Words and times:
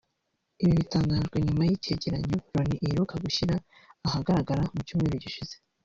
Ibi 0.61 0.73
bitangajwe 0.79 1.37
nyuma 1.45 1.61
y’icyegeranyo 1.65 2.35
Loni 2.53 2.75
iheruka 2.83 3.15
gushyira 3.25 3.55
ahagaragara 4.07 4.61
mu 4.73 4.81
cyumweru 4.87 5.15
gishize 5.25 5.55